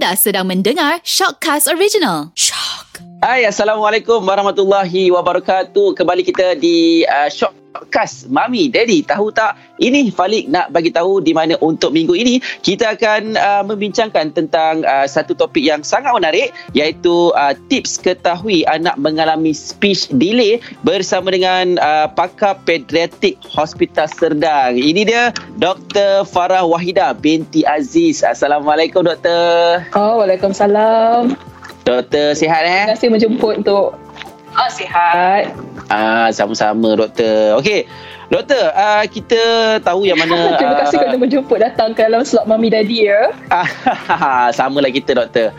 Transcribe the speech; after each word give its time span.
Anda 0.00 0.16
sedang 0.16 0.48
mendengar 0.48 1.04
Shockcast 1.04 1.68
Original. 1.68 2.32
Shock. 2.32 3.04
Hai, 3.20 3.44
Assalamualaikum 3.44 4.24
warahmatullahi 4.24 5.12
wabarakatuh. 5.12 5.92
Kembali 5.92 6.24
kita 6.24 6.56
di 6.56 7.04
uh, 7.04 7.28
Shockcast 7.70 8.26
Mami 8.34 8.66
Daddy. 8.66 9.06
Tahu 9.06 9.30
tak? 9.30 9.54
Ini 9.78 10.10
Falik 10.10 10.50
nak 10.50 10.74
bagi 10.74 10.90
tahu 10.90 11.22
di 11.22 11.30
mana 11.30 11.54
untuk 11.62 11.94
minggu 11.94 12.12
ini 12.18 12.42
kita 12.66 12.98
akan 12.98 13.38
uh, 13.38 13.62
membincangkan 13.62 14.34
tentang 14.34 14.82
uh, 14.82 15.06
satu 15.06 15.38
topik 15.38 15.62
yang 15.62 15.86
sangat 15.86 16.10
menarik 16.10 16.50
iaitu 16.74 17.30
uh, 17.38 17.54
tips 17.70 18.02
ketahui 18.02 18.66
anak 18.66 18.98
mengalami 18.98 19.54
speech 19.54 20.10
delay 20.10 20.58
bersama 20.82 21.30
dengan 21.30 21.78
uh, 21.78 22.10
pakar 22.10 22.58
pediatrik 22.66 23.38
Hospital 23.54 24.10
Serdang. 24.10 24.74
Ini 24.74 25.06
dia 25.06 25.22
Dr. 25.56 26.26
Farah 26.26 26.66
Wahida 26.66 27.14
binti 27.14 27.62
Aziz. 27.62 28.26
Assalamualaikum 28.26 29.06
Doktor. 29.06 29.86
Oh, 29.94 30.20
Waalaikumsalam. 30.20 31.38
Doktor 31.86 32.34
sihat 32.36 32.62
eh? 32.66 32.84
Terima 32.84 32.94
kasih 32.98 33.08
menjemput 33.14 33.54
untuk 33.64 34.09
Ah, 34.54 34.70
sihat. 34.70 35.54
Ah, 35.90 36.28
sama-sama 36.34 36.94
doktor. 36.98 37.58
Okey. 37.62 37.86
Doktor, 38.30 38.70
uh, 38.78 39.02
kita 39.10 39.42
tahu 39.82 40.06
yang 40.06 40.14
mana 40.14 40.54
Terima 40.62 40.78
kasih 40.86 41.02
kerana 41.02 41.18
menjemput 41.18 41.58
datang 41.58 41.90
ke 41.98 42.06
dalam 42.06 42.22
slot 42.22 42.46
Mami 42.46 42.70
Daddy 42.70 43.10
ya. 43.10 43.34
Sama 44.58 44.78
lah 44.78 44.94
kita 44.94 45.18
doktor. 45.18 45.50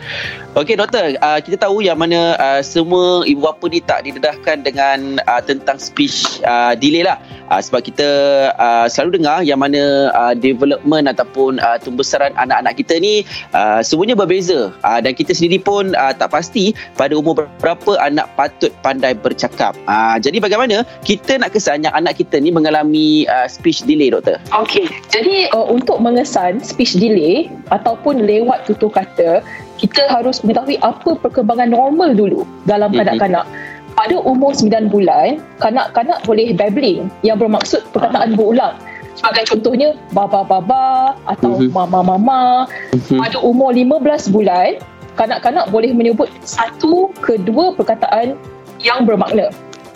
Okey 0.55 0.79
doktor, 0.79 1.19
uh, 1.19 1.39
kita 1.43 1.67
tahu 1.67 1.83
yang 1.83 1.99
mana 1.99 2.39
uh, 2.39 2.63
semua 2.63 3.27
ibu 3.27 3.43
bapa 3.43 3.67
ni 3.67 3.83
tak 3.83 4.07
didedahkan 4.07 4.63
dengan 4.63 5.19
uh, 5.27 5.43
tentang 5.43 5.83
speech 5.83 6.39
uh, 6.47 6.71
delay 6.71 7.03
lah. 7.03 7.19
Uh, 7.51 7.59
sebab 7.59 7.83
kita 7.83 8.07
uh, 8.55 8.87
selalu 8.87 9.19
dengar 9.19 9.43
yang 9.43 9.59
mana 9.59 10.07
uh, 10.15 10.31
development 10.31 11.11
ataupun 11.11 11.59
uh, 11.59 11.75
tumbesaran 11.75 12.31
anak-anak 12.39 12.79
kita 12.79 13.03
ni 13.03 13.27
uh, 13.51 13.83
semuanya 13.83 14.15
berbeza. 14.15 14.71
Uh, 14.79 14.99
dan 15.03 15.11
kita 15.11 15.35
sendiri 15.35 15.59
pun 15.59 15.91
uh, 15.91 16.15
tak 16.15 16.31
pasti 16.31 16.71
pada 16.95 17.19
umur 17.19 17.51
berapa 17.59 17.99
anak 17.99 18.31
patut 18.39 18.71
pandai 18.79 19.11
bercakap. 19.11 19.75
Uh, 19.91 20.15
jadi 20.23 20.39
bagaimana 20.39 20.87
kita 21.03 21.35
nak 21.35 21.51
kesan 21.51 21.83
yang 21.83 21.91
anak 21.91 22.15
kita 22.15 22.39
ni 22.39 22.60
mengalami 22.61 23.25
uh, 23.25 23.49
speech 23.49 23.81
delay 23.89 24.13
doktor? 24.13 24.37
Okey. 24.53 24.85
Jadi 25.09 25.49
uh, 25.49 25.65
untuk 25.65 25.97
mengesan 25.97 26.61
speech 26.61 27.01
delay 27.01 27.49
ataupun 27.73 28.21
lewat 28.21 28.69
tutur 28.69 28.93
kata, 28.93 29.41
kita 29.81 30.05
harus 30.05 30.45
mengetahui 30.45 30.77
apa 30.85 31.17
perkembangan 31.17 31.73
normal 31.73 32.13
dulu 32.13 32.45
dalam 32.69 32.93
Mhm. 32.93 33.01
kanak-kanak. 33.01 33.45
Pada 33.91 34.15
umur 34.23 34.55
9 34.55 34.87
bulan, 34.87 35.41
kanak-kanak 35.59 36.23
boleh 36.23 36.53
babbling 36.55 37.09
yang 37.25 37.35
bermaksud 37.41 37.81
perkataan 37.91 38.37
berulang. 38.39 38.77
Sebagai 39.19 39.51
contohnya, 39.51 39.91
baba-baba 40.15 41.17
atau 41.27 41.59
Mhm. 41.59 41.75
mama-mama. 41.75 42.69
Mhm. 42.95 43.19
Pada 43.19 43.37
umur 43.43 43.75
15 43.75 44.31
bulan, 44.31 44.79
kanak-kanak 45.19 45.67
boleh 45.73 45.91
menyebut 45.91 46.31
satu 46.47 47.11
ke 47.19 47.35
dua 47.43 47.75
perkataan 47.75 48.39
yang 48.79 49.03
bermakna. 49.03 49.51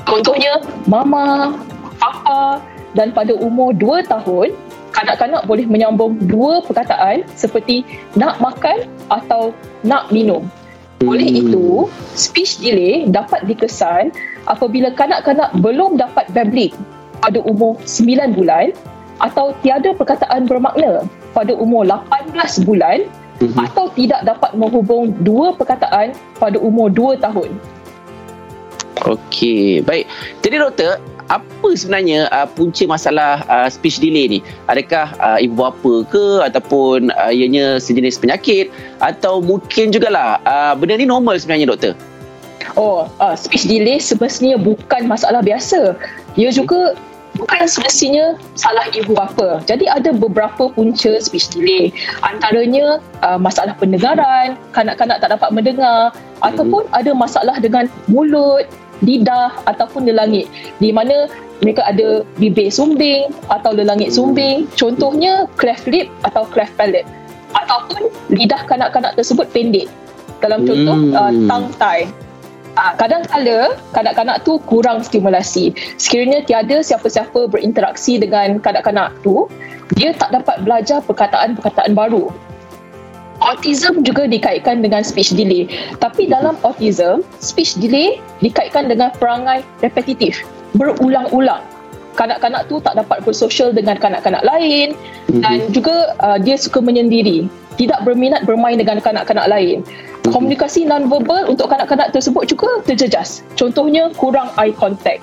Contohnya, 0.06 0.62
mama, 0.86 1.56
papa 2.00 2.62
dan 2.96 3.12
pada 3.12 3.36
umur 3.36 3.76
2 3.76 4.08
tahun, 4.08 4.56
kanak-kanak 4.96 5.44
boleh 5.44 5.68
menyambung 5.68 6.16
dua 6.32 6.64
perkataan 6.64 7.28
seperti 7.36 7.84
nak 8.16 8.40
makan 8.40 8.88
atau 9.12 9.52
nak 9.84 10.08
minum. 10.16 10.48
Oleh 11.04 11.28
Hmm. 11.28 11.42
itu, 11.44 11.66
speech 12.16 12.64
delay 12.64 13.04
dapat 13.12 13.44
dikesan 13.44 14.16
apabila 14.48 14.96
kanak-kanak 14.96 15.52
belum 15.60 16.00
dapat 16.00 16.32
babbling 16.32 16.72
pada 17.20 17.44
umur 17.44 17.76
9 17.84 18.32
bulan 18.32 18.72
atau 19.20 19.52
tiada 19.60 19.92
perkataan 19.92 20.48
bermakna 20.48 21.04
pada 21.36 21.52
umur 21.52 21.84
18 21.84 22.64
bulan 22.64 23.04
Mhm. 23.44 23.60
atau 23.60 23.92
tidak 23.92 24.24
dapat 24.24 24.56
menghubung 24.56 25.12
dua 25.20 25.52
perkataan 25.52 26.16
pada 26.40 26.56
umur 26.64 26.88
2 26.88 27.20
tahun. 27.20 27.52
Okey, 29.04 29.84
baik. 29.84 30.08
Jadi 30.40 30.56
doktor, 30.56 30.96
apa 31.30 31.70
sebenarnya 31.74 32.30
uh, 32.30 32.46
punca 32.46 32.86
masalah 32.86 33.42
uh, 33.50 33.68
speech 33.70 33.98
delay 33.98 34.30
ni? 34.30 34.40
Adakah 34.70 35.10
uh, 35.18 35.38
ibu 35.42 35.58
bapa 35.58 36.06
ke 36.10 36.46
ataupun 36.46 37.10
uh, 37.18 37.32
ianya 37.34 37.82
sejenis 37.82 38.22
penyakit 38.22 38.70
atau 39.02 39.42
mungkin 39.42 39.90
jugalah 39.90 40.38
uh, 40.46 40.74
benda 40.78 40.98
ni 40.98 41.10
normal 41.10 41.38
sebenarnya 41.42 41.74
doktor? 41.74 41.94
Oh, 42.78 43.10
uh, 43.22 43.36
speech 43.38 43.66
delay 43.66 43.98
semestinya 43.98 44.58
bukan 44.58 45.06
masalah 45.10 45.42
biasa. 45.42 45.98
Ia 46.36 46.50
juga 46.52 46.98
bukan 47.36 47.68
semestinya 47.68 48.40
salah 48.56 48.88
ibu 48.96 49.16
bapa. 49.16 49.62
Jadi 49.68 49.86
ada 49.88 50.16
beberapa 50.16 50.72
punca 50.72 51.12
speech 51.20 51.52
delay. 51.56 51.92
Antaranya 52.24 53.00
uh, 53.24 53.40
masalah 53.40 53.76
pendengaran, 53.78 54.60
kanak-kanak 54.72 55.20
tak 55.24 55.36
dapat 55.36 55.50
mendengar 55.52 56.12
ataupun 56.44 56.88
ada 56.92 57.12
masalah 57.16 57.56
dengan 57.60 57.88
mulut, 58.12 58.68
lidah 59.04 59.52
ataupun 59.68 60.08
lelangit 60.08 60.48
di 60.80 60.94
mana 60.96 61.28
mereka 61.64 61.88
ada 61.88 62.22
bibir 62.38 62.68
sumbing 62.68 63.32
atau 63.48 63.72
lelangit 63.72 64.12
sumbing. 64.12 64.68
Contohnya 64.76 65.48
cleft 65.56 65.88
lip 65.88 66.12
atau 66.28 66.44
cleft 66.48 66.76
palate 66.76 67.08
ataupun 67.56 68.12
lidah 68.32 68.62
kanak-kanak 68.68 69.16
tersebut 69.16 69.48
pendek. 69.56 69.88
Dalam 70.44 70.68
contoh 70.68 70.96
Hmm. 71.00 71.16
uh, 71.16 71.32
tongue 71.48 71.72
tie. 71.80 72.06
Ah, 72.76 72.92
kadang-kala 73.00 73.80
kanak-kanak 73.96 74.44
tu 74.44 74.60
kurang 74.68 75.00
stimulasi. 75.00 75.72
Sekiranya 75.96 76.44
tiada 76.44 76.84
siapa-siapa 76.84 77.48
berinteraksi 77.48 78.20
dengan 78.20 78.60
kanak-kanak 78.60 79.16
tu, 79.24 79.48
dia 79.96 80.12
tak 80.12 80.36
dapat 80.36 80.60
belajar 80.68 81.00
perkataan-perkataan 81.08 81.96
baru. 81.96 82.36
Autism 83.44 84.00
juga 84.08 84.24
dikaitkan 84.32 84.80
dengan 84.80 85.04
speech 85.04 85.36
delay. 85.36 85.68
Tapi 86.00 86.32
dalam 86.32 86.56
autism, 86.64 87.20
speech 87.44 87.76
delay 87.84 88.24
dikaitkan 88.40 88.88
dengan 88.88 89.12
perangai 89.20 89.60
repetitif, 89.84 90.40
berulang-ulang. 90.80 91.60
Kanak-kanak 92.16 92.72
tu 92.72 92.80
tak 92.80 92.96
dapat 92.96 93.28
bersosial 93.28 93.76
dengan 93.76 94.00
kanak-kanak 94.00 94.40
lain 94.48 94.96
dan 95.44 95.68
juga 95.76 96.16
uh, 96.24 96.40
dia 96.40 96.56
suka 96.56 96.80
menyendiri, 96.80 97.52
tidak 97.76 98.08
berminat 98.08 98.48
bermain 98.48 98.80
dengan 98.80 99.04
kanak-kanak 99.04 99.52
lain. 99.52 99.84
Komunikasi 100.24 100.88
non-verbal 100.88 101.52
untuk 101.52 101.68
kanak-kanak 101.68 102.16
tersebut 102.16 102.48
juga 102.48 102.80
terjejas. 102.88 103.44
Contohnya 103.60 104.16
kurang 104.16 104.48
eye 104.56 104.72
contact. 104.72 105.20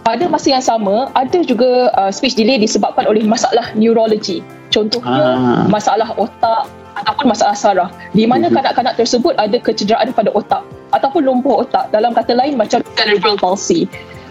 Pada 0.00 0.24
masa 0.32 0.48
yang 0.48 0.64
sama, 0.64 1.12
ada 1.12 1.44
juga 1.44 1.92
uh, 1.92 2.08
speech 2.08 2.40
delay 2.40 2.56
disebabkan 2.56 3.04
oleh 3.04 3.20
masalah 3.28 3.68
neurologi. 3.76 4.40
Contohnya 4.72 5.36
Ah. 5.36 5.64
masalah 5.68 6.16
otak 6.16 6.72
ataupun 7.04 7.30
masalah 7.30 7.56
saraf 7.56 7.90
di 8.12 8.24
mana 8.26 8.48
Mhm. 8.48 8.56
kanak-kanak 8.58 8.94
tersebut 8.98 9.34
ada 9.38 9.56
kecederaan 9.58 10.10
pada 10.12 10.32
otak 10.34 10.62
ataupun 10.90 11.24
lumpuh 11.24 11.62
otak 11.66 11.92
dalam 11.92 12.16
kata 12.16 12.34
lain 12.34 12.56
macam 12.56 12.80
cerebral 12.96 13.36
palsy. 13.38 13.86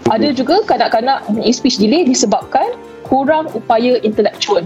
Ada 0.08 0.32
juga 0.32 0.64
kanak-kanak 0.64 1.28
mempunyai 1.28 1.52
speech 1.52 1.76
delay 1.76 2.04
disebabkan 2.08 2.72
kurang 3.04 3.48
upaya 3.52 4.00
intelektual. 4.00 4.64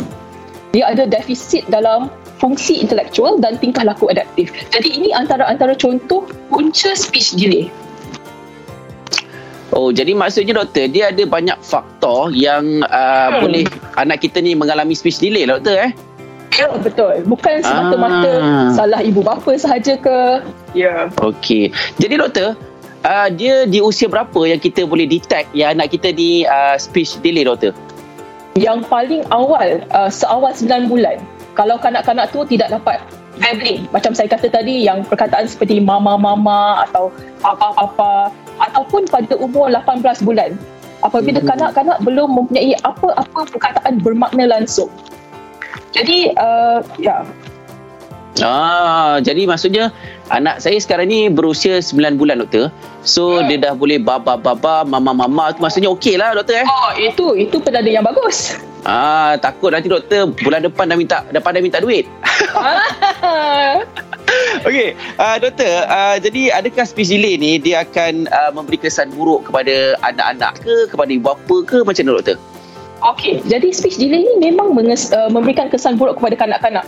Dia 0.70 0.88
ada 0.88 1.04
defisit 1.04 1.66
dalam 1.66 2.08
fungsi 2.38 2.78
intelektual 2.78 3.38
dan 3.42 3.58
tingkah 3.58 3.82
laku 3.82 4.10
adaptif. 4.10 4.50
Jadi 4.70 4.88
ini 5.02 5.08
antara-antara 5.10 5.74
contoh 5.74 6.26
punca 6.50 6.94
speech 6.94 7.34
delay. 7.38 7.70
Oh, 9.72 9.88
jadi 9.88 10.12
maksudnya 10.12 10.52
doktor, 10.60 10.84
dia 10.84 11.08
ada 11.08 11.24
banyak 11.24 11.56
faktor 11.64 12.28
yang 12.36 12.84
uh, 12.92 13.28
Hmm. 13.32 13.40
boleh 13.40 13.64
anak 13.96 14.20
kita 14.20 14.44
ni 14.44 14.52
mengalami 14.52 14.92
speech 14.92 15.16
delay 15.16 15.48
lah 15.48 15.56
doktor 15.56 15.76
eh? 15.80 15.92
Ya, 16.62 16.70
betul. 16.78 17.14
Bukan 17.26 17.54
semata-mata 17.60 18.30
Ah. 18.38 18.70
salah 18.72 19.00
ibu 19.02 19.20
bapa 19.20 19.50
sahaja 19.54 19.98
ke. 19.98 20.18
Ya. 20.72 21.10
Okey. 21.18 21.74
Jadi 21.98 22.14
doktor, 22.16 22.54
uh, 23.02 23.28
dia 23.28 23.66
di 23.66 23.82
usia 23.82 24.06
berapa 24.06 24.46
yang 24.46 24.58
kita 24.58 24.86
boleh 24.86 25.04
detect 25.04 25.50
yang 25.52 25.74
anak 25.74 25.90
kita 25.90 26.14
ni 26.14 26.46
uh, 26.46 26.78
speech 26.78 27.18
delay 27.20 27.42
doktor? 27.42 27.74
Yang 28.54 28.84
paling 28.86 29.22
awal, 29.28 29.82
uh, 29.90 30.06
seawal 30.06 30.52
9 30.52 30.86
bulan. 30.86 31.18
Kalau 31.52 31.76
kanak-kanak 31.76 32.30
tu 32.30 32.44
tidak 32.46 32.70
dapat 32.70 33.00
babbling, 33.36 33.88
macam 33.90 34.12
saya 34.12 34.28
kata 34.28 34.48
tadi, 34.48 34.84
yang 34.84 35.02
perkataan 35.02 35.48
seperti 35.48 35.80
mama-mama 35.80 36.84
atau 36.84 37.08
papa-papa, 37.40 38.28
ataupun 38.60 39.08
pada 39.08 39.34
umur 39.36 39.68
18 39.68 40.20
bulan. 40.20 40.52
Apabila 41.02 41.42
Mhm. 41.42 41.48
kanak-kanak 41.48 41.98
belum 42.00 42.28
mempunyai 42.30 42.78
apa-apa 42.84 43.50
perkataan 43.50 43.98
bermakna 43.98 44.46
langsung. 44.46 44.86
Jadi, 45.92 46.32
uh, 46.34 46.80
ya, 46.96 47.22
Ah, 48.40 49.20
jadi 49.20 49.44
maksudnya 49.44 49.92
anak 50.32 50.64
saya 50.64 50.80
sekarang 50.80 51.12
ni 51.12 51.28
berusia 51.28 51.84
9 51.84 52.16
bulan 52.16 52.40
doktor. 52.40 52.72
So 53.04 53.36
Hmm. 53.36 53.50
dia 53.50 53.58
dah 53.60 53.72
boleh 53.76 54.00
baba-baba, 54.00 54.88
mama-mama 54.88 55.52
tu 55.52 55.60
maksudnya 55.60 55.92
okey 55.92 56.16
lah 56.16 56.32
doktor 56.32 56.64
eh. 56.64 56.66
oh 56.66 56.90
itu 56.96 57.36
itu 57.36 57.60
penanda 57.60 57.92
yang 57.92 58.06
bagus. 58.06 58.56
Ah, 58.88 59.36
takut 59.36 59.70
nanti 59.70 59.92
doktor 59.92 60.32
bulan 60.42 60.64
depan 60.64 60.88
dah 60.88 60.96
minta 60.96 61.18
dah 61.28 61.42
pandai 61.44 61.60
minta 61.60 61.78
duit. 61.78 62.08
Okey, 64.64 64.96
uh, 65.20 65.36
doktor, 65.36 65.84
uh, 65.92 66.16
jadi 66.16 66.56
adakah 66.56 66.88
delay 66.88 67.36
ni 67.36 67.60
dia 67.60 67.84
akan 67.84 68.26
uh, 68.32 68.48
memberi 68.48 68.80
kesan 68.80 69.12
buruk 69.12 69.44
kepada 69.44 69.92
anak-anak 70.00 70.56
ke, 70.64 70.88
kepada 70.88 71.10
ibu 71.12 71.28
bapa 71.28 71.56
ke 71.68 71.84
macam 71.84 72.02
mana 72.08 72.16
doktor? 72.16 72.36
Okey, 73.02 73.42
jadi 73.50 73.74
speech 73.74 73.98
delay 73.98 74.22
ni 74.22 74.34
memang 74.38 74.78
menges, 74.78 75.10
uh, 75.10 75.26
memberikan 75.26 75.66
kesan 75.66 75.98
buruk 75.98 76.22
kepada 76.22 76.38
kanak-kanak. 76.38 76.86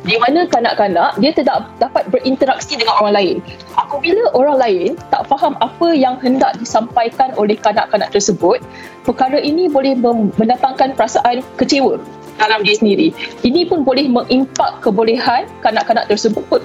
di 0.00 0.16
mana 0.16 0.48
kanak-kanak 0.48 1.12
dia 1.20 1.32
tidak 1.36 1.68
dapat 1.76 2.08
berinteraksi 2.08 2.72
dengan 2.76 2.96
orang 3.00 3.14
lain. 3.20 3.36
Apabila 3.76 4.32
orang 4.32 4.56
lain 4.56 4.90
tak 5.12 5.28
faham 5.28 5.52
apa 5.60 5.92
yang 5.92 6.16
hendak 6.24 6.56
disampaikan 6.56 7.36
oleh 7.36 7.56
kanak-kanak 7.60 8.08
tersebut, 8.08 8.64
perkara 9.04 9.36
ini 9.36 9.68
boleh 9.68 9.96
mendatangkan 10.40 10.96
perasaan 10.96 11.44
kecewa 11.60 12.00
dalam 12.40 12.64
diri 12.64 12.76
sendiri. 12.80 13.08
Ini 13.44 13.68
pun 13.68 13.84
boleh 13.84 14.08
mengimpak 14.08 14.80
kebolehan 14.80 15.44
kanak-kanak 15.60 16.08
tersebut 16.08 16.64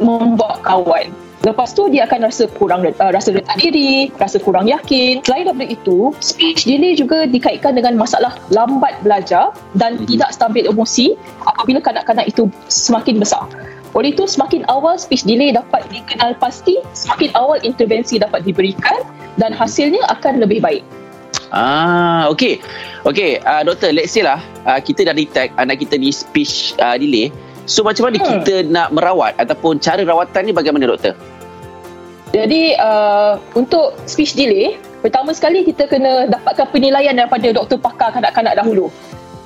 membuat 0.00 0.64
kawan. 0.64 1.12
Lepas 1.42 1.74
tu 1.74 1.90
dia 1.90 2.06
akan 2.06 2.30
rasa 2.30 2.46
kurang 2.54 2.86
uh, 2.86 3.10
rasa 3.10 3.34
letak 3.34 3.58
diri, 3.58 4.14
rasa 4.14 4.38
kurang 4.38 4.70
yakin. 4.70 5.26
Selain 5.26 5.50
daripada 5.50 5.74
itu, 5.74 6.14
speech 6.22 6.70
delay 6.70 6.94
juga 6.94 7.26
dikaitkan 7.26 7.74
dengan 7.74 7.98
masalah 7.98 8.38
lambat 8.54 8.94
belajar 9.02 9.50
dan 9.74 9.98
hmm. 9.98 10.06
tidak 10.06 10.30
stabil 10.30 10.70
emosi 10.70 11.18
apabila 11.42 11.82
kanak-kanak 11.82 12.30
itu 12.30 12.46
semakin 12.70 13.18
besar. 13.18 13.50
Oleh 13.98 14.14
itu, 14.14 14.24
semakin 14.24 14.62
awal 14.70 14.94
speech 14.96 15.26
delay 15.26 15.50
dapat 15.50 15.82
dikenal 15.90 16.38
pasti, 16.38 16.78
semakin 16.94 17.34
awal 17.34 17.58
intervensi 17.66 18.22
dapat 18.22 18.46
diberikan 18.46 19.02
dan 19.34 19.50
hasilnya 19.50 20.00
akan 20.14 20.38
lebih 20.46 20.62
baik. 20.62 20.86
Ah, 21.50 22.30
okey. 22.32 22.62
Okey, 23.02 23.42
uh, 23.42 23.66
doktor, 23.66 23.90
let's 23.90 24.14
say 24.14 24.22
lah 24.22 24.38
uh, 24.64 24.78
kita 24.78 25.04
dah 25.04 25.12
detect 25.12 25.52
anak 25.58 25.82
kita 25.82 25.98
ni 25.98 26.14
speech 26.14 26.78
uh, 26.78 26.94
delay. 26.94 27.34
So 27.66 27.82
macam 27.82 28.10
mana 28.10 28.22
hmm. 28.22 28.26
kita 28.30 28.54
nak 28.70 28.94
merawat 28.94 29.38
ataupun 29.38 29.82
cara 29.82 30.02
rawatan 30.06 30.50
ni 30.50 30.52
bagaimana 30.54 30.86
doktor? 30.86 31.14
Jadi 32.32 32.74
uh, 32.80 33.36
untuk 33.52 33.92
speech 34.08 34.32
delay, 34.34 34.80
pertama 35.04 35.36
sekali 35.36 35.68
kita 35.68 35.84
kena 35.84 36.32
dapatkan 36.32 36.64
penilaian 36.72 37.12
daripada 37.12 37.52
doktor 37.52 37.76
pakar 37.76 38.08
kanak-kanak 38.16 38.56
dahulu. 38.56 38.88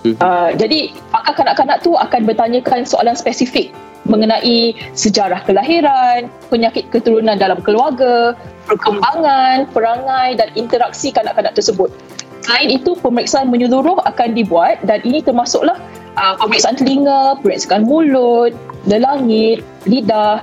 Hmm. 0.06 0.14
Uh, 0.22 0.50
jadi 0.54 0.94
pakar 1.10 1.34
kanak-kanak 1.34 1.82
tu 1.82 1.98
akan 1.98 2.22
bertanyakan 2.30 2.86
soalan 2.86 3.18
spesifik 3.18 3.74
mengenai 4.06 4.78
sejarah 4.94 5.42
kelahiran, 5.42 6.30
penyakit 6.46 6.86
keturunan 6.94 7.34
dalam 7.34 7.58
keluarga, 7.58 8.38
perkembangan, 8.70 9.66
perangai 9.74 10.38
dan 10.38 10.48
interaksi 10.54 11.10
kanak-kanak 11.10 11.58
tersebut. 11.58 11.90
Selain 12.46 12.70
itu, 12.70 12.94
pemeriksaan 13.02 13.50
menyeluruh 13.50 13.98
akan 14.06 14.38
dibuat 14.38 14.78
dan 14.86 15.02
ini 15.02 15.18
termasuklah 15.18 15.74
uh, 16.14 16.38
pemeriksaan 16.38 16.78
telinga, 16.78 17.42
pemeriksaan 17.42 17.82
mulut, 17.82 18.54
lelangit, 18.86 19.66
lidah, 19.90 20.38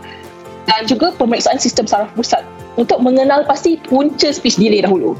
dan 0.67 0.87
juga 0.87 1.11
pemeriksaan 1.15 1.59
sistem 1.59 1.85
saraf 1.87 2.09
pusat 2.15 2.43
untuk 2.79 2.99
mengenal 3.03 3.43
pasti 3.45 3.77
punca 3.85 4.31
speech 4.31 4.57
delay 4.57 4.81
dahulu. 4.81 5.13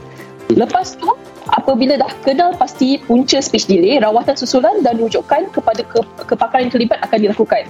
Lepas 0.54 1.00
tu, 1.00 1.10
apabila 1.50 1.98
dah 1.98 2.12
kenal 2.22 2.54
pasti 2.56 3.02
punca 3.04 3.40
speech 3.42 3.68
delay, 3.68 3.98
rawatan 4.00 4.36
susulan 4.38 4.84
dan 4.86 5.00
rujukan 5.00 5.50
kepada 5.52 5.82
ke, 5.84 6.00
kepakaran 6.30 6.68
yang 6.70 6.74
terlibat 6.74 7.00
akan 7.04 7.18
dilakukan. 7.30 7.64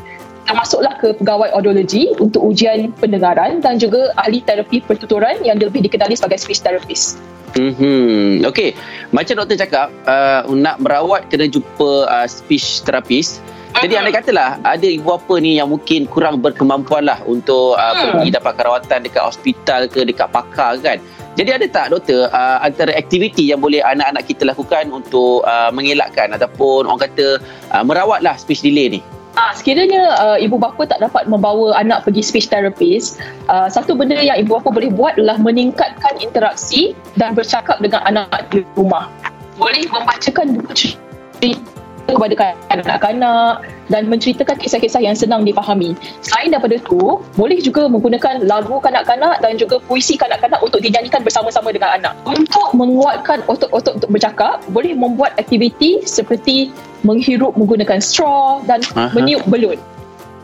Termasuklah 0.44 1.00
ke 1.00 1.16
pegawai 1.16 1.56
audiologi 1.56 2.12
untuk 2.20 2.44
ujian 2.44 2.92
pendengaran 3.00 3.64
dan 3.64 3.80
juga 3.80 4.12
ahli 4.20 4.44
terapi 4.44 4.84
pertuturan 4.84 5.40
yang 5.48 5.56
lebih 5.56 5.80
dikenali 5.88 6.20
sebagai 6.20 6.44
speech 6.44 6.60
therapist. 6.60 7.16
Hmm, 7.54 8.44
okay. 8.44 8.74
Macam 9.14 9.40
doktor 9.40 9.56
cakap, 9.62 9.88
uh, 10.10 10.44
nak 10.52 10.82
merawat 10.82 11.30
kena 11.30 11.48
jumpa 11.48 12.10
uh, 12.10 12.28
speech 12.28 12.82
therapist. 12.84 13.40
Jadi 13.74 13.94
anda 13.98 14.14
katalah 14.14 14.62
ada 14.62 14.86
ibu 14.86 15.10
bapa 15.10 15.42
ni 15.42 15.58
yang 15.58 15.74
mungkin 15.74 16.06
kurang 16.06 16.46
berkemampuan 16.46 17.10
lah 17.10 17.18
untuk 17.26 17.74
uh, 17.74 17.94
hmm. 17.94 18.22
pergi 18.22 18.30
dapat 18.38 18.54
rawatan 18.62 19.00
dekat 19.02 19.24
hospital 19.26 19.82
ke 19.90 20.06
dekat 20.06 20.30
pakar 20.30 20.78
kan. 20.80 21.02
Jadi 21.34 21.50
ada 21.50 21.66
tak 21.66 21.90
doktor 21.90 22.30
uh, 22.30 22.62
antara 22.62 22.94
aktiviti 22.94 23.50
yang 23.50 23.58
boleh 23.58 23.82
anak-anak 23.82 24.30
kita 24.30 24.46
lakukan 24.46 24.94
untuk 24.94 25.42
uh, 25.50 25.74
mengelakkan 25.74 26.30
ataupun 26.30 26.86
orang 26.86 27.02
kata 27.10 27.42
uh, 27.74 27.82
merawatlah 27.82 28.38
speech 28.38 28.62
delay 28.62 29.00
ni? 29.00 29.02
Ah, 29.34 29.50
sekiranya 29.58 30.14
uh, 30.22 30.38
ibu 30.38 30.62
bapa 30.62 30.86
tak 30.86 31.02
dapat 31.02 31.26
membawa 31.26 31.74
anak 31.74 32.06
pergi 32.06 32.22
speech 32.22 32.54
therapist, 32.54 33.18
uh, 33.50 33.66
satu 33.66 33.98
benda 33.98 34.22
yang 34.22 34.38
ibu 34.38 34.62
bapa 34.62 34.70
boleh 34.70 34.94
buat 34.94 35.18
adalah 35.18 35.42
meningkatkan 35.42 36.22
interaksi 36.22 36.94
dan 37.18 37.34
bercakap 37.34 37.82
dengan 37.82 38.06
anak 38.06 38.30
di 38.54 38.62
rumah. 38.78 39.10
Boleh 39.58 39.90
membacakan 39.90 40.54
buku 40.62 40.74
cerita 40.78 41.83
kepada 42.08 42.56
kanak-kanak 42.70 43.64
dan 43.88 44.08
menceritakan 44.08 44.60
kisah-kisah 44.60 45.02
yang 45.04 45.16
senang 45.16 45.48
dipahami. 45.48 45.96
Selain 46.24 46.52
daripada 46.52 46.80
itu, 46.80 47.20
boleh 47.36 47.60
juga 47.60 47.88
menggunakan 47.88 48.44
lagu 48.44 48.80
kanak-kanak 48.80 49.40
dan 49.40 49.56
juga 49.56 49.80
puisi 49.84 50.20
kanak-kanak 50.20 50.60
untuk 50.60 50.84
dinyanyikan 50.84 51.24
bersama-sama 51.24 51.72
dengan 51.72 51.96
anak. 51.96 52.14
Untuk 52.28 52.76
menguatkan 52.76 53.44
otot-otot 53.48 54.00
untuk 54.04 54.10
bercakap, 54.12 54.60
boleh 54.72 54.96
membuat 54.96 55.36
aktiviti 55.40 56.04
seperti 56.04 56.72
menghirup 57.04 57.56
menggunakan 57.60 58.00
straw 58.00 58.64
dan 58.64 58.80
Aha. 58.96 59.12
meniup 59.12 59.44
belun. 59.48 59.80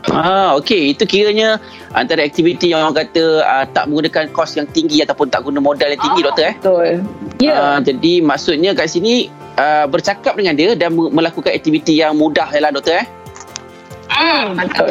Ah, 0.08 0.56
okey. 0.56 0.96
Itu 0.96 1.04
kiranya 1.04 1.60
antara 1.92 2.24
aktiviti 2.24 2.72
yang 2.72 2.88
orang 2.88 3.04
kata 3.04 3.44
uh, 3.44 3.64
tak 3.68 3.84
menggunakan 3.92 4.32
kos 4.32 4.56
yang 4.56 4.64
tinggi 4.72 5.04
ataupun 5.04 5.28
tak 5.28 5.44
guna 5.44 5.60
modal 5.60 5.92
yang 5.92 6.00
tinggi, 6.00 6.20
ah, 6.20 6.26
doktor 6.32 6.44
eh. 6.48 6.54
Betul. 6.56 6.88
Ya. 7.36 7.44
Yeah. 7.44 7.60
Uh, 7.60 7.78
jadi 7.84 8.12
maksudnya 8.24 8.70
kat 8.72 8.88
sini 8.88 9.28
uh, 9.60 9.84
bercakap 9.84 10.32
dengan 10.40 10.56
dia 10.56 10.72
dan 10.72 10.96
melakukan 10.96 11.52
aktiviti 11.52 12.00
yang 12.00 12.16
mudah 12.16 12.48
lah 12.48 12.72
doktor 12.72 13.04
eh. 13.04 13.06
Hmm, 14.10 14.58
betul. 14.58 14.90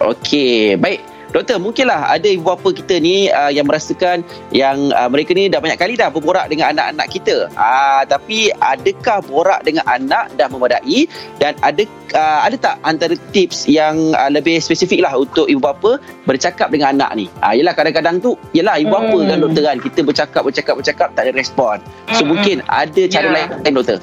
Okey, 0.00 0.78
baik. 0.78 1.09
Doktor, 1.30 1.62
mungkinlah 1.62 2.10
ada 2.10 2.26
ibu 2.26 2.42
bapa 2.42 2.74
kita 2.74 2.98
ni 2.98 3.30
uh, 3.30 3.54
yang 3.54 3.70
merasakan 3.70 4.26
yang 4.50 4.90
uh, 4.90 5.06
mereka 5.06 5.30
ni 5.30 5.46
dah 5.46 5.62
banyak 5.62 5.78
kali 5.78 5.94
dah 5.94 6.10
berborak 6.10 6.50
dengan 6.50 6.74
anak-anak 6.74 7.06
kita. 7.06 7.46
Uh, 7.54 8.02
tapi 8.10 8.50
adakah 8.58 9.22
borak 9.22 9.62
dengan 9.62 9.86
anak 9.86 10.34
dah 10.34 10.50
memadai 10.50 11.06
dan 11.38 11.54
ada 11.62 11.86
uh, 12.18 12.40
ada 12.42 12.58
tak 12.58 12.82
antara 12.82 13.14
tips 13.30 13.70
yang 13.70 14.10
uh, 14.18 14.26
lebih 14.26 14.58
spesifik 14.58 15.06
lah 15.06 15.14
untuk 15.14 15.46
ibu 15.46 15.62
bapa 15.62 16.02
bercakap 16.26 16.74
dengan 16.74 16.98
anak 16.98 17.10
ni? 17.14 17.26
Uh, 17.46 17.54
yelah 17.54 17.78
kadang-kadang 17.78 18.18
tu, 18.18 18.34
yelah 18.50 18.74
ibu 18.82 18.90
bapa 18.90 19.14
hmm. 19.14 19.30
kan 19.30 19.38
doktor 19.38 19.62
kan, 19.70 19.78
kita 19.78 20.00
bercakap, 20.02 20.42
bercakap, 20.42 20.74
bercakap 20.82 21.08
tak 21.14 21.30
ada 21.30 21.32
respon. 21.38 21.78
So 22.10 22.26
hmm. 22.26 22.34
mungkin 22.34 22.56
ada 22.66 23.02
cara 23.06 23.30
yeah. 23.30 23.46
lain 23.62 23.78
doktor? 23.78 24.02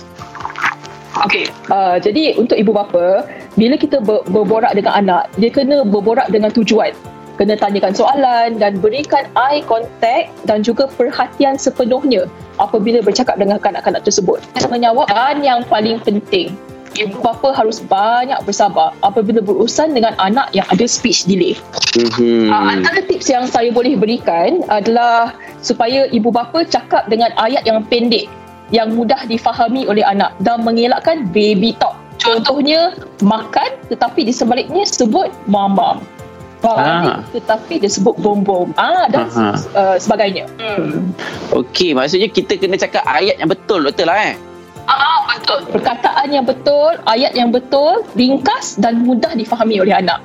Okey, 1.28 1.52
uh, 1.76 2.00
jadi 2.00 2.40
untuk 2.40 2.56
ibu 2.56 2.72
bapa, 2.72 3.28
bila 3.60 3.76
kita 3.76 4.00
ber- 4.00 4.24
berborak 4.32 4.72
dengan 4.80 4.96
anak, 4.96 5.28
dia 5.36 5.52
kena 5.52 5.84
berborak 5.84 6.32
dengan 6.32 6.56
tujuan 6.56 6.96
kena 7.38 7.56
tanyakan 7.56 7.94
soalan 7.94 8.58
dan 8.58 8.82
berikan 8.82 9.30
eye 9.38 9.62
contact 9.64 10.34
dan 10.50 10.66
juga 10.66 10.90
perhatian 10.90 11.56
sepenuhnya 11.56 12.26
apabila 12.58 13.00
bercakap 13.06 13.38
dengan 13.38 13.62
kanak-kanak 13.62 14.02
tersebut. 14.02 14.42
Menjawab 14.74 15.08
dan 15.14 15.46
yang 15.46 15.62
paling 15.70 16.02
penting, 16.02 16.58
ibu 16.98 17.18
bapa 17.22 17.54
harus 17.54 17.80
banyak 17.86 18.38
bersabar 18.44 18.92
apabila 19.06 19.40
berurusan 19.40 19.94
dengan 19.94 20.18
anak 20.18 20.50
yang 20.52 20.66
ada 20.74 20.90
speech 20.90 21.30
delay. 21.30 21.54
Mm-hmm. 21.94 22.50
Uh, 22.50 22.66
antara 22.74 23.00
tips 23.06 23.30
yang 23.30 23.46
saya 23.46 23.70
boleh 23.70 23.94
berikan 23.96 24.66
adalah 24.68 25.38
supaya 25.62 26.10
ibu 26.10 26.34
bapa 26.34 26.66
cakap 26.66 27.06
dengan 27.08 27.30
ayat 27.38 27.64
yang 27.70 27.86
pendek 27.86 28.26
yang 28.74 28.92
mudah 28.98 29.24
difahami 29.30 29.88
oleh 29.88 30.04
anak 30.04 30.36
dan 30.44 30.66
mengelakkan 30.66 31.30
baby 31.32 31.72
talk. 31.80 31.96
Contohnya 32.18 32.98
makan 33.24 33.78
tetapi 33.88 34.28
di 34.28 34.34
sebaliknya 34.34 34.84
sebut 34.84 35.32
mama. 35.48 36.02
Ah. 36.66 37.22
tetapi 37.32 37.78
dia 37.78 37.92
sebut 37.92 38.18
bom-bom 38.18 38.74
ah 38.82 39.06
dan 39.08 39.30
uh, 39.78 39.96
sebagainya. 40.02 40.50
Hmm. 40.58 41.14
Okey, 41.54 41.94
maksudnya 41.94 42.28
kita 42.28 42.58
kena 42.58 42.76
cakap 42.76 43.06
ayat 43.06 43.38
yang 43.38 43.50
betul 43.50 43.86
betul 43.86 44.10
lah 44.10 44.34
eh. 44.34 44.36
Ah 44.88 45.28
betul. 45.30 45.68
Perkataan 45.70 46.32
yang 46.32 46.48
betul, 46.48 46.98
ayat 47.06 47.36
yang 47.38 47.54
betul, 47.54 48.08
ringkas 48.18 48.80
dan 48.80 49.04
mudah 49.04 49.36
difahami 49.36 49.84
oleh 49.84 49.94
anak. 49.94 50.24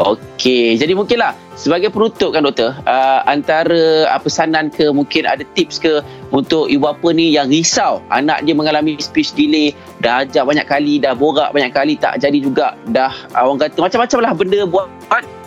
Okey, 0.00 0.80
jadi 0.80 0.96
mungkinlah 0.96 1.36
sebagai 1.52 1.92
penutup 1.92 2.32
kan 2.32 2.40
doktor, 2.40 2.72
uh, 2.88 3.20
antara 3.28 4.08
uh, 4.08 4.20
pesanan 4.24 4.72
ke 4.72 4.88
mungkin 4.88 5.28
ada 5.28 5.44
tips 5.52 5.76
ke 5.76 6.00
untuk 6.32 6.72
ibu 6.72 6.88
bapa 6.88 7.12
ni 7.12 7.36
yang 7.36 7.52
risau 7.52 8.00
anak 8.08 8.40
dia 8.48 8.56
mengalami 8.56 8.96
speech 8.96 9.36
delay, 9.36 9.76
dah 10.00 10.24
ajar 10.24 10.48
banyak 10.48 10.64
kali, 10.64 10.96
dah 10.96 11.12
borak 11.12 11.52
banyak 11.52 11.76
kali 11.76 12.00
tak 12.00 12.16
jadi 12.24 12.40
juga, 12.40 12.72
dah 12.88 13.12
uh, 13.36 13.44
orang 13.44 13.68
kata 13.68 13.84
macam-macam 13.84 14.18
lah 14.24 14.32
benda 14.32 14.60
buat 14.64 14.88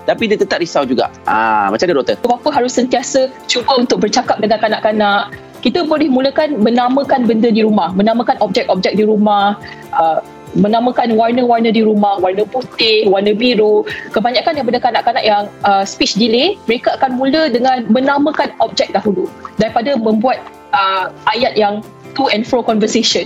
tapi 0.05 0.29
dia 0.29 0.38
tetap 0.38 0.62
risau 0.62 0.85
juga. 0.85 1.09
Ah, 1.25 1.67
macam 1.74 1.89
mana 1.89 2.01
doktor? 2.01 2.15
Bapa 2.21 2.50
harus 2.53 2.74
sentiasa 2.77 3.29
cuba 3.50 3.81
untuk 3.81 4.05
bercakap 4.05 4.38
dengan 4.39 4.62
kanak-kanak. 4.62 5.33
Kita 5.65 5.81
boleh 5.81 6.05
mulakan 6.05 6.62
menamakan 6.62 7.25
benda 7.25 7.50
di 7.50 7.65
rumah, 7.65 7.89
menamakan 7.97 8.38
objek-objek 8.38 8.93
di 8.93 9.01
rumah, 9.01 9.57
uh, 9.97 10.21
menamakan 10.53 11.17
warna-warna 11.17 11.74
di 11.74 11.81
rumah, 11.81 12.21
warna 12.21 12.45
putih, 12.45 13.09
warna 13.09 13.33
biru. 13.33 13.81
Kebanyakan 14.13 14.62
daripada 14.62 14.79
kanak-kanak 14.79 15.24
yang 15.25 15.43
uh, 15.65 15.81
speech 15.81 16.15
delay, 16.21 16.55
mereka 16.69 16.95
akan 17.01 17.17
mula 17.17 17.50
dengan 17.50 17.89
menamakan 17.89 18.53
objek 18.62 18.93
dahulu 18.93 19.25
daripada 19.57 19.97
membuat 19.97 20.39
uh, 20.71 21.09
ayat 21.33 21.57
yang 21.57 21.81
to 22.13 22.29
and 22.29 22.47
fro 22.47 22.63
conversation. 22.63 23.25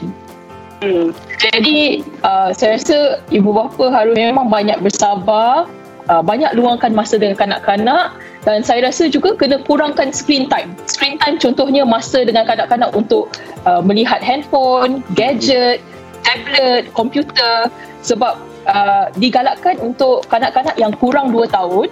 Hmm. 0.79 1.12
Jadi 1.43 2.07
uh, 2.24 2.55
saya 2.55 2.79
rasa 2.79 3.19
ibu 3.36 3.51
bapa 3.51 3.91
harus 3.91 4.15
memang 4.15 4.48
banyak 4.48 4.79
bersabar 4.79 5.67
uh, 6.10 6.25
banyak 6.25 6.51
luangkan 6.58 6.92
masa 6.92 7.22
dengan 7.22 7.38
kanak-kanak 7.38 8.18
dan 8.44 8.66
saya 8.66 8.84
rasa 8.89 9.08
juga 9.08 9.38
kena 9.38 9.62
kurangkan 9.63 10.10
screen 10.12 10.50
time. 10.50 10.74
Screen 10.89 11.22
time 11.22 11.38
contohnya 11.38 11.86
masa 11.86 12.25
dengan 12.25 12.50
kanak-kanak 12.50 12.92
untuk 12.98 13.30
uh, 13.70 13.80
melihat 13.80 14.20
handphone, 14.20 15.06
gadget, 15.13 15.80
tablet, 16.25 16.89
komputer 16.98 17.70
sebab 18.01 18.42
uh, 18.66 19.08
digalakkan 19.22 19.78
untuk 19.80 20.25
kanak-kanak 20.28 20.75
yang 20.75 20.92
kurang 20.98 21.32
2 21.32 21.48
tahun 21.48 21.88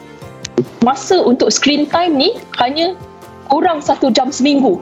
masa 0.82 1.22
untuk 1.22 1.54
screen 1.54 1.86
time 1.86 2.18
ni 2.18 2.34
hanya 2.58 2.98
kurang 3.48 3.80
satu 3.80 4.10
jam 4.10 4.34
seminggu. 4.34 4.82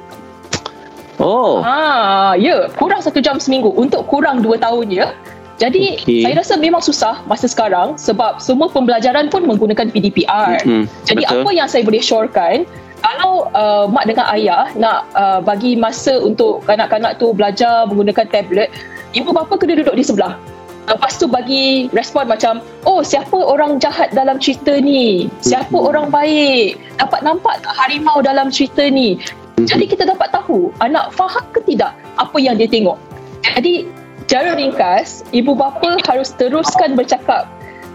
Oh. 1.16 1.64
Ah, 1.64 2.36
ya, 2.36 2.68
kurang 2.76 3.00
satu 3.00 3.24
jam 3.24 3.40
seminggu 3.40 3.72
untuk 3.72 4.04
kurang 4.12 4.44
dua 4.44 4.60
tahun 4.60 4.92
ya. 4.92 5.16
Jadi 5.56 6.04
Okey. 6.04 6.28
saya 6.28 6.36
rasa 6.36 6.54
memang 6.60 6.84
susah 6.84 7.24
masa 7.32 7.48
sekarang 7.48 7.96
sebab 7.96 8.44
semua 8.44 8.68
pembelajaran 8.68 9.32
pun 9.32 9.48
menggunakan 9.48 9.88
PDPR. 9.88 10.60
Mhm, 10.68 10.84
Jadi 11.08 11.24
betul. 11.24 11.42
apa 11.42 11.50
yang 11.56 11.68
saya 11.72 11.88
boleh 11.88 12.04
syorkan 12.04 12.68
kalau 13.00 13.48
uh, 13.54 13.86
mak 13.88 14.10
dengan 14.10 14.26
ayah 14.34 14.68
nak 14.76 15.06
uh, 15.14 15.40
bagi 15.40 15.78
masa 15.78 16.18
untuk 16.20 16.66
kanak-kanak 16.66 17.22
tu 17.22 17.32
belajar 17.32 17.86
menggunakan 17.88 18.26
tablet, 18.28 18.68
ibu 19.14 19.30
bapa 19.30 19.56
kena 19.56 19.78
duduk 19.80 19.96
di 19.96 20.04
sebelah. 20.04 20.36
Lepas 20.86 21.18
tu 21.18 21.26
bagi 21.26 21.90
respon 21.98 22.30
macam, 22.30 22.62
oh 22.86 23.02
siapa 23.02 23.34
orang 23.34 23.82
jahat 23.82 24.14
dalam 24.14 24.38
cerita 24.38 24.78
ni? 24.78 25.30
Siapa 25.42 25.74
Mhm. 25.74 25.86
orang 25.86 26.08
baik? 26.14 26.78
Dapat 26.98 27.20
nampak 27.26 27.62
tak 27.62 27.74
harimau 27.78 28.22
dalam 28.22 28.50
cerita 28.54 28.86
ni? 28.86 29.18
Jadi 29.56 29.88
kita 29.88 30.04
dapat 30.04 30.36
tahu 30.36 30.70
anak 30.84 31.16
faham 31.16 31.46
ke 31.56 31.64
tidak 31.64 31.96
apa 32.20 32.38
yang 32.38 32.60
dia 32.60 32.68
tengok. 32.68 33.00
Jadi 33.56 33.88
cara 34.26 34.58
ringkas, 34.58 35.26
ibu 35.32 35.54
bapa 35.54 36.02
harus 36.10 36.34
teruskan 36.36 36.98
bercakap 36.98 37.50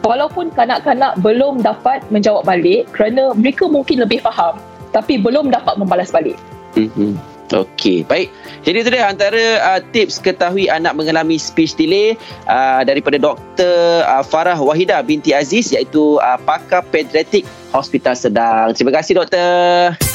walaupun 0.04 0.48
kanak-kanak 0.56 1.16
belum 1.20 1.60
dapat 1.60 2.00
menjawab 2.08 2.48
balik 2.48 2.88
kerana 2.96 3.36
mereka 3.36 3.68
mungkin 3.68 4.00
lebih 4.00 4.24
faham 4.24 4.56
tapi 4.90 5.20
belum 5.20 5.52
dapat 5.52 5.78
membalas 5.78 6.10
balik. 6.10 6.38
Mhm. 6.74 7.18
Okey, 7.50 8.06
baik. 8.06 8.30
Jadi 8.62 8.76
itu 8.78 8.90
dia 8.94 9.10
antara 9.10 9.58
uh, 9.58 9.80
tips 9.90 10.22
ketahui 10.22 10.70
anak 10.70 10.94
mengalami 10.94 11.34
speech 11.34 11.74
delay 11.74 12.14
uh, 12.46 12.86
daripada 12.86 13.18
Dr. 13.18 14.06
Uh, 14.06 14.22
Farah 14.22 14.54
Wahida 14.54 15.02
binti 15.02 15.34
Aziz 15.34 15.74
iaitu 15.74 16.22
uh, 16.22 16.38
pakar 16.46 16.86
pediatrik 16.94 17.42
Hospital 17.74 18.14
Sedang. 18.14 18.70
Terima 18.70 18.94
kasih 18.94 19.18
doktor. 19.18 20.09